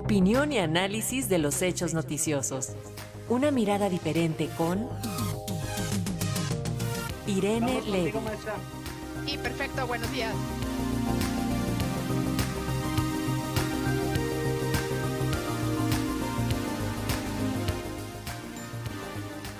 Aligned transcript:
Opinión 0.00 0.50
y 0.50 0.56
análisis 0.58 1.28
de 1.28 1.36
los 1.36 1.60
hechos 1.60 1.92
noticiosos. 1.92 2.70
Una 3.28 3.50
mirada 3.50 3.90
diferente 3.90 4.48
con 4.56 4.88
Irene 7.26 7.82
Levy. 7.82 8.14
Sí, 9.26 9.36
perfecto, 9.36 9.86
buenos 9.86 10.10
días. 10.10 10.34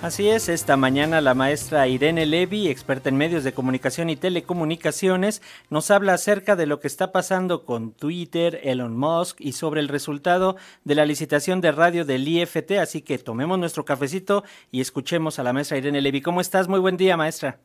Así 0.03 0.31
es, 0.31 0.49
esta 0.49 0.79
mañana 0.79 1.21
la 1.21 1.35
maestra 1.35 1.87
Irene 1.87 2.25
Levy, 2.25 2.69
experta 2.69 3.11
en 3.11 3.19
medios 3.19 3.45
de 3.45 3.53
comunicación 3.53 4.09
y 4.09 4.17
telecomunicaciones, 4.17 5.43
nos 5.69 5.91
habla 5.91 6.15
acerca 6.15 6.57
de 6.57 6.65
lo 6.65 6.81
que 6.81 6.87
está 6.87 7.13
pasando 7.13 7.67
con 7.67 7.93
Twitter, 7.93 8.61
Elon 8.63 8.97
Musk 8.97 9.39
y 9.43 9.53
sobre 9.53 9.81
el 9.83 9.89
resultado 9.89 10.57
de 10.85 10.95
la 10.95 11.05
licitación 11.05 11.61
de 11.61 11.73
radio 11.73 12.07
del 12.07 12.27
IFT. 12.27 12.79
Así 12.81 13.03
que 13.03 13.19
tomemos 13.19 13.59
nuestro 13.59 13.85
cafecito 13.85 14.43
y 14.71 14.81
escuchemos 14.81 15.39
a 15.39 15.43
la 15.43 15.53
maestra 15.53 15.77
Irene 15.77 16.01
Levy. 16.01 16.23
¿Cómo 16.23 16.41
estás? 16.41 16.67
Muy 16.67 16.81
buen 16.81 16.97
día, 16.97 17.19
maestra. 17.19 17.61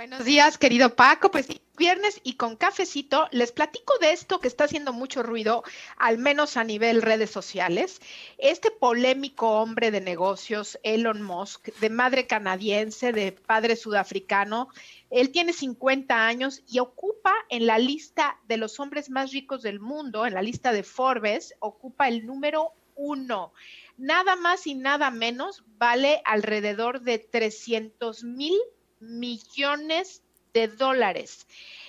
Buenos 0.00 0.24
días, 0.24 0.56
querido 0.56 0.96
Paco. 0.96 1.30
Pues 1.30 1.46
viernes 1.76 2.22
y 2.24 2.36
con 2.36 2.56
cafecito 2.56 3.28
les 3.32 3.52
platico 3.52 3.92
de 4.00 4.12
esto 4.12 4.40
que 4.40 4.48
está 4.48 4.64
haciendo 4.64 4.94
mucho 4.94 5.22
ruido, 5.22 5.62
al 5.98 6.16
menos 6.16 6.56
a 6.56 6.64
nivel 6.64 7.02
redes 7.02 7.28
sociales. 7.28 8.00
Este 8.38 8.70
polémico 8.70 9.60
hombre 9.60 9.90
de 9.90 10.00
negocios, 10.00 10.78
Elon 10.84 11.20
Musk, 11.20 11.68
de 11.80 11.90
madre 11.90 12.26
canadiense, 12.26 13.12
de 13.12 13.32
padre 13.32 13.76
sudafricano, 13.76 14.68
él 15.10 15.32
tiene 15.32 15.52
50 15.52 16.26
años 16.26 16.62
y 16.66 16.78
ocupa 16.78 17.34
en 17.50 17.66
la 17.66 17.78
lista 17.78 18.40
de 18.48 18.56
los 18.56 18.80
hombres 18.80 19.10
más 19.10 19.32
ricos 19.32 19.60
del 19.60 19.80
mundo, 19.80 20.24
en 20.24 20.32
la 20.32 20.40
lista 20.40 20.72
de 20.72 20.82
Forbes, 20.82 21.54
ocupa 21.58 22.08
el 22.08 22.24
número 22.24 22.72
uno. 22.96 23.52
Nada 23.98 24.34
más 24.34 24.66
y 24.66 24.76
nada 24.76 25.10
menos 25.10 25.62
vale 25.76 26.22
alrededor 26.24 27.02
de 27.02 27.18
300 27.18 28.24
mil 28.24 28.58
millones 29.00 30.22
de 30.52 30.68
dólares. 30.68 31.46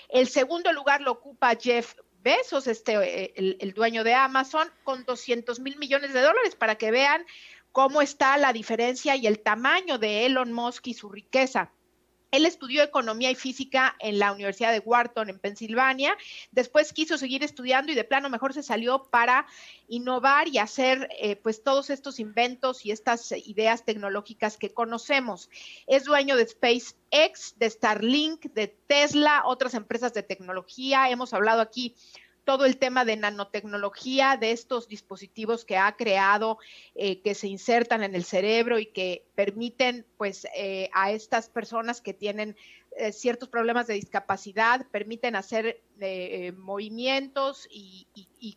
El 0.09 0.27
segundo 0.27 0.71
lugar 0.73 1.01
lo 1.01 1.11
ocupa 1.11 1.55
Jeff 1.55 1.95
Bezos, 2.23 2.67
este, 2.67 2.93
eh, 2.95 3.33
el, 3.35 3.57
el 3.59 3.73
dueño 3.73 4.03
de 4.03 4.13
Amazon, 4.13 4.71
con 4.83 5.03
200 5.05 5.59
mil 5.59 5.77
millones 5.77 6.13
de 6.13 6.21
dólares, 6.21 6.55
para 6.55 6.75
que 6.75 6.91
vean 6.91 7.25
cómo 7.71 8.01
está 8.01 8.37
la 8.37 8.53
diferencia 8.53 9.15
y 9.15 9.27
el 9.27 9.39
tamaño 9.39 9.97
de 9.97 10.25
Elon 10.25 10.51
Musk 10.51 10.87
y 10.87 10.93
su 10.93 11.09
riqueza. 11.09 11.71
Él 12.31 12.45
estudió 12.45 12.81
economía 12.81 13.29
y 13.29 13.35
física 13.35 13.95
en 13.99 14.17
la 14.17 14.31
Universidad 14.31 14.71
de 14.71 14.79
Wharton 14.79 15.29
en 15.29 15.39
Pensilvania. 15.39 16.17
Después 16.51 16.93
quiso 16.93 17.17
seguir 17.17 17.43
estudiando 17.43 17.91
y 17.91 17.95
de 17.95 18.03
plano 18.03 18.29
mejor 18.29 18.53
se 18.53 18.63
salió 18.63 19.03
para 19.03 19.45
innovar 19.87 20.47
y 20.47 20.57
hacer 20.57 21.09
eh, 21.19 21.35
pues 21.35 21.63
todos 21.63 21.89
estos 21.89 22.19
inventos 22.19 22.85
y 22.85 22.91
estas 22.91 23.33
ideas 23.33 23.83
tecnológicas 23.83 24.57
que 24.57 24.73
conocemos. 24.73 25.49
Es 25.87 26.05
dueño 26.05 26.37
de 26.37 26.47
SpaceX, 26.47 27.57
de 27.57 27.69
Starlink, 27.69 28.45
de 28.53 28.67
Tesla, 28.67 29.43
otras 29.45 29.73
empresas 29.73 30.13
de 30.13 30.23
tecnología. 30.23 31.09
Hemos 31.09 31.33
hablado 31.33 31.61
aquí 31.61 31.95
todo 32.43 32.65
el 32.65 32.77
tema 32.77 33.05
de 33.05 33.17
nanotecnología, 33.17 34.37
de 34.37 34.51
estos 34.51 34.87
dispositivos 34.87 35.63
que 35.65 35.77
ha 35.77 35.95
creado, 35.95 36.57
eh, 36.95 37.21
que 37.21 37.35
se 37.35 37.47
insertan 37.47 38.03
en 38.03 38.15
el 38.15 38.23
cerebro 38.23 38.79
y 38.79 38.87
que 38.87 39.25
permiten 39.35 40.05
pues 40.17 40.47
eh, 40.55 40.89
a 40.93 41.11
estas 41.11 41.49
personas 41.49 42.01
que 42.01 42.13
tienen 42.13 42.55
eh, 42.97 43.11
ciertos 43.11 43.49
problemas 43.49 43.87
de 43.87 43.93
discapacidad, 43.93 44.85
permiten 44.91 45.35
hacer 45.35 45.81
movimientos 46.57 47.67
y, 47.69 48.07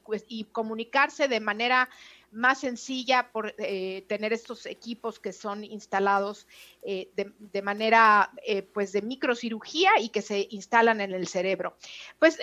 pues, 0.02 0.24
y 0.28 0.44
comunicarse 0.44 1.28
de 1.28 1.40
manera 1.40 1.90
más 2.34 2.60
sencilla 2.60 3.30
por 3.32 3.54
eh, 3.58 4.04
tener 4.08 4.32
estos 4.32 4.66
equipos 4.66 5.18
que 5.18 5.32
son 5.32 5.64
instalados 5.64 6.46
eh, 6.82 7.10
de, 7.14 7.62
manera 7.62 8.30
eh, 8.46 8.62
pues 8.62 8.92
de 8.92 9.02
microcirugía 9.02 9.90
y 10.00 10.08
que 10.10 10.22
se 10.22 10.46
instalan 10.50 11.00
en 11.00 11.12
el 11.12 11.26
cerebro. 11.28 11.76
Pues 12.18 12.38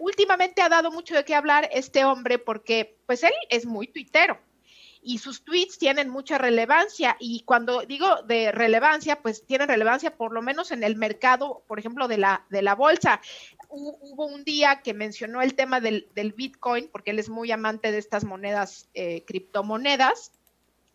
últimamente 0.00 0.62
ha 0.62 0.68
dado 0.68 0.90
mucho 0.90 1.14
de 1.14 1.24
qué 1.24 1.34
hablar 1.34 1.68
este 1.72 2.04
hombre 2.04 2.38
porque 2.38 2.96
pues 3.06 3.22
él 3.22 3.32
es 3.50 3.66
muy 3.66 3.88
tuitero 3.88 4.38
y 5.02 5.18
sus 5.18 5.44
tweets 5.44 5.78
tienen 5.78 6.08
mucha 6.08 6.38
relevancia 6.38 7.16
y 7.18 7.42
cuando 7.42 7.82
digo 7.82 8.22
de 8.22 8.52
relevancia, 8.52 9.20
pues 9.20 9.44
tienen 9.44 9.68
relevancia 9.68 10.16
por 10.16 10.32
lo 10.32 10.42
menos 10.42 10.70
en 10.70 10.84
el 10.84 10.96
mercado, 10.96 11.64
por 11.66 11.80
ejemplo, 11.80 12.06
de 12.06 12.18
la, 12.18 12.46
de 12.50 12.62
la 12.62 12.76
bolsa. 12.76 13.20
Hubo 13.74 14.26
un 14.26 14.44
día 14.44 14.82
que 14.82 14.92
mencionó 14.92 15.40
el 15.40 15.54
tema 15.54 15.80
del, 15.80 16.34
Bitcoin, 16.36 16.90
porque 16.92 17.12
él 17.12 17.18
es 17.18 17.30
muy 17.30 17.50
amante 17.50 17.90
de 17.90 17.96
estas 17.96 18.22
monedas, 18.22 18.90
eh, 18.92 19.24
criptomonedas. 19.26 20.30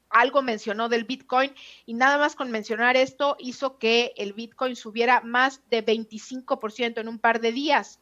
Algo 0.10 0.44
mencionó 0.44 0.88
del 0.88 1.04
Bitcoin 1.04 1.54
y 1.88 1.96
nada 1.96 2.20
más 2.20 2.36
con 2.36 2.52
mencionar 2.52 2.96
esto 2.96 3.36
hizo 3.40 3.80
que 3.80 4.14
el 4.16 4.34
Bitcoin 4.34 4.76
subiera 4.76 5.22
más 5.22 5.62
de 5.72 5.84
25% 5.84 7.02
en 7.02 7.08
un 7.08 7.18
par 7.18 7.42
de 7.42 7.52
días. 7.52 8.00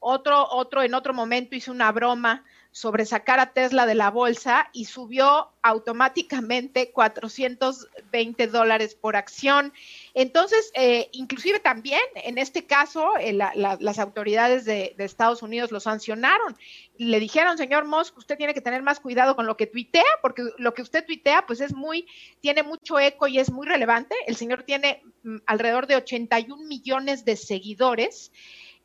Otro, 0.00 0.46
otro 0.50 0.82
en 0.82 0.92
otro 0.92 1.14
momento 1.14 1.56
hizo 1.56 1.72
una 1.72 1.90
broma 1.90 2.44
sobre 2.72 3.04
sacar 3.04 3.40
a 3.40 3.52
Tesla 3.52 3.84
de 3.84 3.96
la 3.96 4.10
bolsa 4.10 4.70
y 4.72 4.84
subió 4.84 5.50
automáticamente 5.62 6.92
420 6.92 8.46
dólares 8.46 8.94
por 8.94 9.16
acción. 9.16 9.72
Entonces, 10.14 10.70
eh, 10.74 11.08
inclusive 11.12 11.58
también 11.58 12.00
en 12.14 12.38
este 12.38 12.66
caso, 12.66 13.16
eh, 13.18 13.32
las 13.32 13.98
autoridades 13.98 14.64
de, 14.64 14.94
Estados 14.98 15.42
Unidos 15.42 15.72
lo 15.72 15.80
sancionaron. 15.80 16.56
Le 16.96 17.18
dijeron, 17.18 17.58
señor 17.58 17.86
Musk, 17.86 18.16
usted 18.18 18.36
tiene 18.36 18.54
que 18.54 18.60
tener 18.60 18.82
más 18.82 19.00
cuidado 19.00 19.34
con 19.34 19.46
lo 19.46 19.56
que 19.56 19.66
tuitea, 19.66 20.04
porque 20.22 20.44
lo 20.58 20.72
que 20.72 20.82
usted 20.82 21.04
tuitea, 21.04 21.46
pues 21.46 21.60
es 21.60 21.74
muy, 21.74 22.06
tiene 22.40 22.62
mucho 22.62 23.00
eco 23.00 23.26
y 23.26 23.40
es 23.40 23.50
muy 23.50 23.66
relevante. 23.66 24.14
El 24.26 24.36
señor 24.36 24.62
tiene 24.62 25.02
mm, 25.24 25.38
alrededor 25.46 25.88
de 25.88 25.96
81 25.96 26.64
millones 26.64 27.24
de 27.24 27.36
seguidores. 27.36 28.30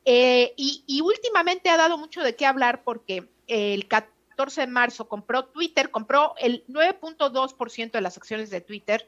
Eh, 0.08 0.54
y 0.56 1.02
últimamente 1.02 1.70
ha 1.70 1.78
dado 1.78 1.98
mucho 1.98 2.22
de 2.22 2.36
qué 2.36 2.46
hablar 2.46 2.84
porque 2.84 3.28
el 3.48 3.88
14 3.88 4.62
de 4.62 4.68
marzo 4.68 5.08
compró 5.08 5.46
Twitter, 5.46 5.92
compró 5.92 6.34
el 6.40 6.66
9.2% 6.68 7.92
de 7.92 8.02
las 8.02 8.18
acciones 8.18 8.50
de 8.50 8.62
Twitter 8.62 9.06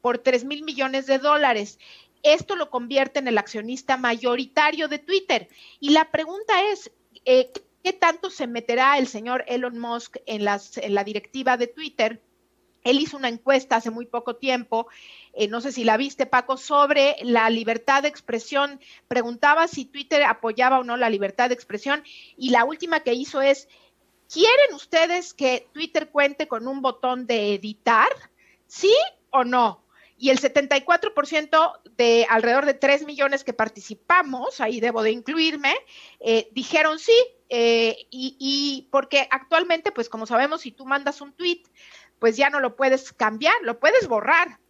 por 0.00 0.18
3 0.18 0.44
mil 0.44 0.62
millones 0.62 1.06
de 1.06 1.18
dólares. 1.18 1.78
Esto 2.22 2.56
lo 2.56 2.70
convierte 2.70 3.18
en 3.18 3.28
el 3.28 3.38
accionista 3.38 3.96
mayoritario 3.96 4.88
de 4.88 4.98
Twitter. 4.98 5.48
Y 5.80 5.90
la 5.90 6.10
pregunta 6.10 6.70
es, 6.70 6.90
eh, 7.24 7.50
¿qué 7.82 7.92
tanto 7.92 8.30
se 8.30 8.46
meterá 8.46 8.98
el 8.98 9.06
señor 9.06 9.44
Elon 9.46 9.78
Musk 9.78 10.16
en, 10.26 10.44
las, 10.44 10.76
en 10.78 10.94
la 10.94 11.04
directiva 11.04 11.56
de 11.56 11.66
Twitter? 11.66 12.20
Él 12.84 13.00
hizo 13.00 13.16
una 13.16 13.28
encuesta 13.28 13.76
hace 13.76 13.90
muy 13.90 14.06
poco 14.06 14.36
tiempo, 14.36 14.88
eh, 15.32 15.48
no 15.48 15.60
sé 15.60 15.72
si 15.72 15.84
la 15.84 15.96
viste, 15.96 16.26
Paco, 16.26 16.56
sobre 16.56 17.16
la 17.22 17.50
libertad 17.50 18.02
de 18.02 18.08
expresión. 18.08 18.80
Preguntaba 19.08 19.68
si 19.68 19.84
Twitter 19.84 20.22
apoyaba 20.24 20.78
o 20.78 20.84
no 20.84 20.96
la 20.96 21.10
libertad 21.10 21.48
de 21.48 21.54
expresión 21.54 22.02
y 22.36 22.50
la 22.50 22.64
última 22.64 23.00
que 23.00 23.14
hizo 23.14 23.42
es, 23.42 23.68
¿quieren 24.32 24.74
ustedes 24.74 25.34
que 25.34 25.68
Twitter 25.72 26.10
cuente 26.10 26.48
con 26.48 26.66
un 26.66 26.82
botón 26.82 27.26
de 27.26 27.54
editar? 27.54 28.08
¿Sí 28.66 28.94
o 29.30 29.44
no? 29.44 29.84
Y 30.20 30.28
el 30.28 30.38
74% 30.38 31.80
de 31.96 32.26
alrededor 32.28 32.66
de 32.66 32.74
3 32.74 33.06
millones 33.06 33.42
que 33.42 33.54
participamos, 33.54 34.60
ahí 34.60 34.78
debo 34.78 35.02
de 35.02 35.12
incluirme, 35.12 35.74
eh, 36.20 36.48
dijeron 36.52 36.98
sí, 36.98 37.16
eh, 37.48 37.96
y, 38.10 38.36
y, 38.38 38.88
porque 38.90 39.26
actualmente, 39.30 39.92
pues 39.92 40.10
como 40.10 40.26
sabemos, 40.26 40.60
si 40.60 40.72
tú 40.72 40.84
mandas 40.84 41.22
un 41.22 41.32
tweet, 41.32 41.62
pues 42.18 42.36
ya 42.36 42.50
no 42.50 42.60
lo 42.60 42.76
puedes 42.76 43.14
cambiar, 43.14 43.54
lo 43.62 43.80
puedes 43.80 44.08
borrar, 44.08 44.60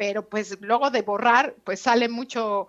pero 0.00 0.26
pues 0.28 0.56
luego 0.62 0.90
de 0.90 1.02
borrar, 1.02 1.56
pues 1.64 1.80
sale 1.80 2.08
mucho, 2.08 2.68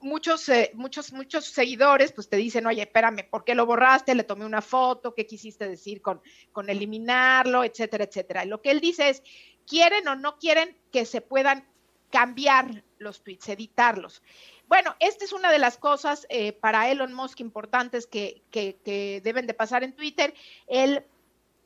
muchos, 0.00 0.48
eh, 0.48 0.72
muchos, 0.74 1.12
muchos 1.12 1.44
seguidores, 1.44 2.10
pues 2.10 2.28
te 2.28 2.36
dicen, 2.36 2.66
oye, 2.66 2.82
espérame, 2.82 3.28
¿por 3.30 3.44
qué 3.44 3.54
lo 3.54 3.66
borraste? 3.66 4.16
Le 4.16 4.24
tomé 4.24 4.46
una 4.46 4.62
foto, 4.62 5.14
¿qué 5.14 5.26
quisiste 5.26 5.68
decir 5.68 6.02
con, 6.02 6.20
con 6.50 6.68
eliminarlo, 6.68 7.62
etcétera, 7.62 8.04
etcétera? 8.04 8.44
Y 8.44 8.48
lo 8.48 8.62
que 8.62 8.72
él 8.72 8.80
dice 8.80 9.10
es, 9.10 9.22
¿quieren 9.64 10.08
o 10.08 10.16
no 10.16 10.38
quieren 10.38 10.76
que 10.90 11.04
se 11.04 11.20
puedan 11.20 11.68
cambiar 12.10 12.84
los 12.98 13.22
tweets, 13.22 13.48
editarlos? 13.48 14.22
Bueno, 14.68 14.96
esta 15.00 15.24
es 15.24 15.32
una 15.32 15.50
de 15.50 15.58
las 15.58 15.78
cosas 15.78 16.26
eh, 16.28 16.52
para 16.52 16.90
Elon 16.90 17.12
Musk 17.12 17.40
importantes 17.40 18.06
que, 18.06 18.42
que, 18.50 18.78
que 18.84 19.20
deben 19.22 19.46
de 19.46 19.54
pasar 19.54 19.84
en 19.84 19.94
Twitter. 19.94 20.34
Él 20.66 21.04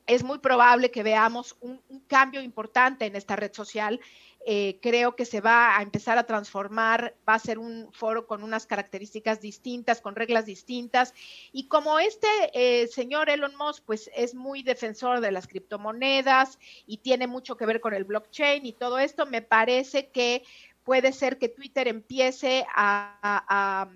es 0.07 0.23
muy 0.23 0.39
probable 0.39 0.91
que 0.91 1.03
veamos 1.03 1.55
un, 1.61 1.81
cambio 2.07 2.41
importante 2.41 3.05
en 3.05 3.15
esta 3.15 3.35
red 3.35 3.53
social. 3.53 3.99
Eh, 4.45 4.79
creo 4.81 5.15
que 5.15 5.25
se 5.25 5.39
va 5.39 5.77
a 5.77 5.81
empezar 5.83 6.17
a 6.17 6.25
transformar, 6.25 7.15
va 7.27 7.35
a 7.35 7.39
ser 7.39 7.59
un 7.59 7.89
foro 7.93 8.25
con 8.25 8.43
unas 8.43 8.65
características 8.65 9.39
distintas, 9.39 10.01
con 10.01 10.15
reglas 10.15 10.45
distintas. 10.45 11.13
Y 11.51 11.67
como 11.67 11.99
este 11.99 12.27
eh, 12.53 12.87
señor 12.87 13.29
Elon 13.29 13.55
Musk, 13.55 13.83
pues 13.85 14.09
es 14.15 14.33
muy 14.33 14.63
defensor 14.63 15.21
de 15.21 15.31
las 15.31 15.47
criptomonedas 15.47 16.57
y 16.87 16.97
tiene 16.97 17.27
mucho 17.27 17.55
que 17.55 17.67
ver 17.67 17.81
con 17.81 17.93
el 17.93 18.03
blockchain 18.03 18.65
y 18.65 18.73
todo 18.73 18.97
esto, 18.97 19.25
me 19.27 19.43
parece 19.43 20.09
que 20.09 20.43
puede 20.83 21.13
ser 21.13 21.37
que 21.37 21.49
Twitter 21.49 21.87
empiece 21.87 22.65
a, 22.75 23.87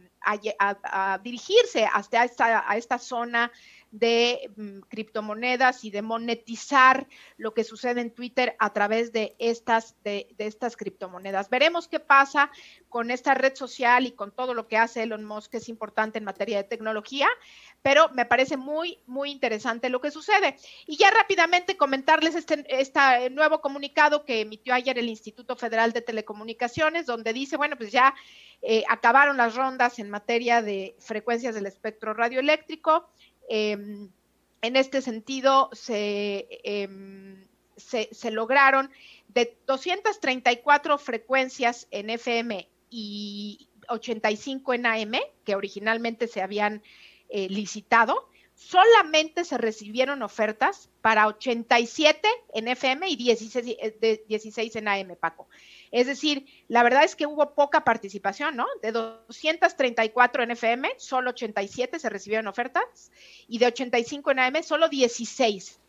dirigirse 1.23 1.85
hasta 1.91 2.23
esta, 2.23 2.69
a 2.69 2.77
esta 2.77 2.99
zona 2.99 3.51
de 3.91 4.51
mm, 4.55 4.79
criptomonedas 4.89 5.83
y 5.83 5.91
de 5.91 6.01
monetizar 6.01 7.07
lo 7.37 7.53
que 7.53 7.63
sucede 7.63 8.01
en 8.01 8.11
Twitter 8.11 8.55
a 8.59 8.73
través 8.73 9.11
de 9.11 9.35
estas, 9.39 9.95
de, 10.03 10.35
estas 10.37 10.75
criptomonedas. 10.75 11.49
Veremos 11.49 11.87
qué 11.87 11.99
pasa 11.99 12.51
con 12.89 13.11
esta 13.11 13.33
red 13.33 13.55
social 13.55 14.05
y 14.05 14.11
con 14.11 14.31
todo 14.31 14.53
lo 14.53 14.67
que 14.67 14.77
hace 14.77 15.03
Elon 15.03 15.23
Musk, 15.23 15.51
que 15.51 15.57
es 15.57 15.69
importante 15.69 16.17
en 16.17 16.25
materia 16.25 16.57
de 16.57 16.63
tecnología, 16.63 17.27
pero 17.81 18.09
me 18.09 18.25
parece 18.25 18.57
muy, 18.57 18.99
muy 19.05 19.31
interesante 19.31 19.89
lo 19.89 20.01
que 20.01 20.11
sucede. 20.11 20.55
Y 20.87 20.97
ya 20.97 21.11
rápidamente 21.11 21.77
comentarles 21.77 22.35
este, 22.35 22.65
este 22.67 23.29
nuevo 23.29 23.61
comunicado 23.61 24.25
que 24.25 24.41
emitió 24.41 24.73
ayer 24.73 24.97
el 24.97 25.09
Instituto 25.09 25.55
Federal 25.55 25.93
de 25.93 26.01
Telecomunicaciones, 26.01 27.05
donde 27.05 27.33
dice, 27.33 27.57
bueno, 27.57 27.77
pues 27.77 27.91
ya 27.91 28.13
eh, 28.61 28.83
acabaron 28.89 29.37
las 29.37 29.55
rondas 29.55 29.99
en 29.99 30.09
materia 30.09 30.61
de 30.61 30.95
frecuencias 30.99 31.55
del 31.55 31.65
espectro 31.65 32.13
radioeléctrico. 32.13 33.09
Em, 33.49 34.09
en 34.61 34.75
este 34.75 35.01
sentido, 35.01 35.69
em, 35.89 37.47
se, 37.77 38.09
se, 38.11 38.31
lograron 38.31 38.89
de 39.27 39.57
234 39.67 40.97
frecuencias 40.97 41.87
en 41.91 42.09
FM 42.09 42.67
y 42.89 43.67
85 43.89 44.73
en 44.73 44.85
AM, 44.85 45.13
que 45.43 45.55
originalmente 45.55 46.27
se 46.27 46.41
habían 46.41 46.81
eh, 47.29 47.49
licitado, 47.49 48.29
solamente 48.55 49.43
se 49.43 49.57
recibieron 49.57 50.23
ofertas 50.23 50.89
para 51.01 51.27
87 51.27 52.27
en 52.53 52.67
FM 52.69 53.07
y 53.09 53.15
16, 53.17 53.77
16 54.27 54.75
eh, 54.75 54.79
en 54.79 54.87
AM, 54.87 55.15
Paco. 55.19 55.47
Es 55.91 56.07
decir, 56.07 56.45
la 56.67 56.81
verdad 56.81 57.03
es 57.03 57.15
que 57.15 57.27
hubo 57.27 57.53
poca 57.53 57.83
participación, 57.83 58.55
¿no? 58.55 58.65
De 58.81 58.91
234 58.91 60.43
en 60.43 60.51
FM, 60.51 60.93
solo 60.97 61.31
87 61.31 61.99
se 61.99 62.09
recibieron 62.09 62.47
ofertas 62.47 63.11
y 63.47 63.59
de 63.59 63.67
85 63.67 64.31
en 64.31 64.39
AM, 64.39 64.63
solo 64.63 64.89
16. 64.89 65.79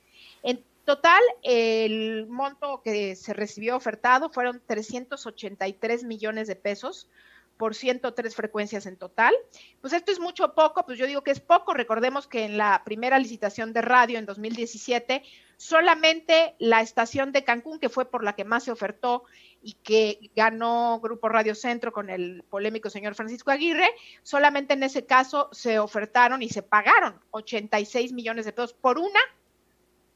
En 0.43 0.63
total, 0.85 1.23
el 1.43 2.27
monto 2.27 2.83
que 2.83 3.17
se 3.17 3.33
recibió 3.33 3.77
ofertado 3.77 4.29
fueron 4.29 4.61
383 4.67 6.05
millones 6.05 6.49
de 6.49 6.57
pesos 6.57 7.09
por 7.57 7.75
103 7.75 8.35
frecuencias 8.35 8.87
en 8.87 8.97
total. 8.97 9.35
Pues 9.81 9.93
esto 9.93 10.13
es 10.13 10.21
mucho 10.21 10.55
poco, 10.55 10.85
pues 10.85 10.99
yo 10.99 11.07
digo 11.07 11.23
que 11.23 11.31
es 11.31 11.41
poco. 11.41 11.75
Recordemos 11.75 12.27
que 12.27 12.45
en 12.45 12.57
la 12.57 12.83
primera 12.85 13.19
licitación 13.19 13.73
de 13.73 13.83
radio 13.83 14.19
en 14.19 14.27
2017, 14.27 15.23
solamente 15.57 16.55
la 16.59 16.81
estación 16.81 17.33
de 17.33 17.45
Cancún, 17.45 17.79
que 17.79 17.89
fue 17.89 18.11
por 18.11 18.23
la 18.23 18.35
que 18.35 18.45
más 18.45 18.65
se 18.65 18.73
ofertó 18.73 19.25
y 19.63 19.75
que 19.83 20.31
ganó 20.37 21.01
Grupo 21.01 21.29
Radio 21.29 21.55
Centro 21.55 21.93
con 21.93 22.11
el 22.11 22.45
polémico 22.51 22.91
señor 22.91 23.15
Francisco 23.15 23.51
Aguirre, 23.51 23.89
solamente 24.23 24.75
en 24.75 24.83
ese 24.83 25.07
caso 25.07 25.49
se 25.53 25.79
ofertaron 25.79 26.43
y 26.43 26.49
se 26.49 26.63
pagaron 26.63 27.21
86 27.31 28.13
millones 28.13 28.45
de 28.45 28.53
pesos 28.53 28.75
por 28.75 28.99
una 28.99 29.21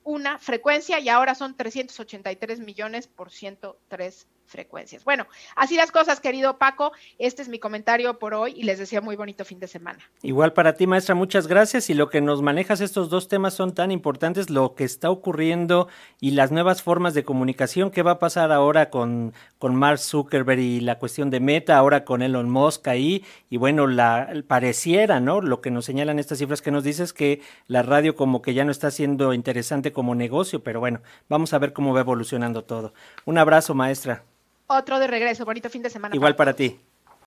una 0.02 0.38
frecuencia 0.38 0.98
y 0.98 1.08
ahora 1.08 1.34
son 1.34 1.56
383 1.56 2.60
millones 2.60 3.06
por 3.06 3.30
103 3.30 4.26
frecuencias. 4.50 5.04
Bueno, 5.04 5.26
así 5.56 5.76
las 5.76 5.90
cosas, 5.90 6.20
querido 6.20 6.58
Paco. 6.58 6.92
Este 7.18 7.42
es 7.42 7.48
mi 7.48 7.58
comentario 7.58 8.18
por 8.18 8.34
hoy 8.34 8.52
y 8.56 8.64
les 8.64 8.78
deseo 8.78 9.00
muy 9.00 9.16
bonito 9.16 9.44
fin 9.44 9.60
de 9.60 9.66
semana. 9.66 9.98
Igual 10.22 10.52
para 10.52 10.74
ti, 10.74 10.86
maestra, 10.86 11.14
muchas 11.14 11.46
gracias. 11.46 11.88
Y 11.88 11.94
lo 11.94 12.10
que 12.10 12.20
nos 12.20 12.42
manejas 12.42 12.80
estos 12.80 13.08
dos 13.08 13.28
temas 13.28 13.54
son 13.54 13.74
tan 13.74 13.90
importantes, 13.90 14.50
lo 14.50 14.74
que 14.74 14.84
está 14.84 15.10
ocurriendo 15.10 15.88
y 16.20 16.32
las 16.32 16.50
nuevas 16.50 16.82
formas 16.82 17.14
de 17.14 17.24
comunicación. 17.24 17.90
¿Qué 17.90 18.02
va 18.02 18.12
a 18.12 18.18
pasar 18.18 18.52
ahora 18.52 18.90
con, 18.90 19.32
con 19.58 19.74
Mark 19.74 19.98
Zuckerberg 19.98 20.60
y 20.60 20.80
la 20.80 20.98
cuestión 20.98 21.30
de 21.30 21.40
Meta, 21.40 21.76
ahora 21.78 22.04
con 22.04 22.22
Elon 22.22 22.50
Musk 22.50 22.88
ahí? 22.88 23.24
Y 23.48 23.56
bueno, 23.56 23.86
la 23.86 24.28
pareciera, 24.46 25.20
¿no? 25.20 25.40
Lo 25.40 25.60
que 25.60 25.70
nos 25.70 25.84
señalan 25.84 26.18
estas 26.18 26.38
cifras 26.38 26.62
que 26.62 26.70
nos 26.70 26.84
dices 26.84 27.12
que 27.12 27.40
la 27.66 27.82
radio 27.82 28.16
como 28.16 28.42
que 28.42 28.54
ya 28.54 28.64
no 28.64 28.72
está 28.72 28.90
siendo 28.90 29.32
interesante 29.32 29.92
como 29.92 30.14
negocio, 30.14 30.62
pero 30.62 30.80
bueno, 30.80 31.00
vamos 31.28 31.52
a 31.52 31.58
ver 31.58 31.72
cómo 31.72 31.94
va 31.94 32.00
evolucionando 32.00 32.64
todo. 32.64 32.92
Un 33.24 33.38
abrazo, 33.38 33.74
maestra. 33.74 34.24
Otro 34.72 35.00
de 35.00 35.08
regreso. 35.08 35.44
Bonito 35.44 35.68
fin 35.68 35.82
de 35.82 35.90
semana. 35.90 36.14
Igual 36.14 36.36
para 36.36 36.54
ti. 36.54 36.78